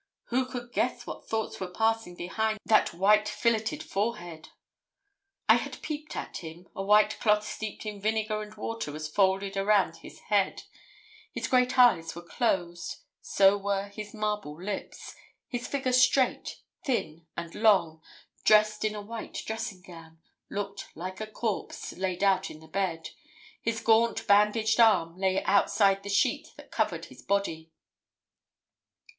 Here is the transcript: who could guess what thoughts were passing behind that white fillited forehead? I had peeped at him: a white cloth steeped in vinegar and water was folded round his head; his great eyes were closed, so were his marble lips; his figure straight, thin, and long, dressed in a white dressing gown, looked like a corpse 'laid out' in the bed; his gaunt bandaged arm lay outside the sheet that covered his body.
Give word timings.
who 0.29 0.47
could 0.47 0.71
guess 0.73 1.05
what 1.05 1.29
thoughts 1.29 1.59
were 1.59 1.67
passing 1.71 2.15
behind 2.15 2.57
that 2.65 2.91
white 2.91 3.27
fillited 3.27 3.83
forehead? 3.83 4.49
I 5.47 5.57
had 5.57 5.79
peeped 5.83 6.15
at 6.15 6.37
him: 6.37 6.67
a 6.75 6.81
white 6.81 7.19
cloth 7.19 7.45
steeped 7.45 7.85
in 7.85 8.01
vinegar 8.01 8.41
and 8.41 8.55
water 8.55 8.91
was 8.91 9.07
folded 9.07 9.55
round 9.57 9.97
his 9.97 10.21
head; 10.21 10.63
his 11.31 11.47
great 11.47 11.77
eyes 11.77 12.15
were 12.15 12.23
closed, 12.23 12.95
so 13.21 13.55
were 13.59 13.89
his 13.89 14.11
marble 14.11 14.59
lips; 14.59 15.13
his 15.47 15.67
figure 15.67 15.93
straight, 15.93 16.61
thin, 16.83 17.27
and 17.37 17.53
long, 17.53 18.01
dressed 18.43 18.83
in 18.83 18.95
a 18.95 19.01
white 19.03 19.43
dressing 19.45 19.83
gown, 19.83 20.17
looked 20.49 20.87
like 20.95 21.21
a 21.21 21.27
corpse 21.27 21.91
'laid 21.95 22.23
out' 22.23 22.49
in 22.49 22.59
the 22.59 22.67
bed; 22.67 23.09
his 23.61 23.81
gaunt 23.81 24.25
bandaged 24.25 24.79
arm 24.79 25.15
lay 25.19 25.43
outside 25.43 26.01
the 26.01 26.09
sheet 26.09 26.47
that 26.57 26.71
covered 26.71 27.05
his 27.05 27.21
body. 27.21 27.69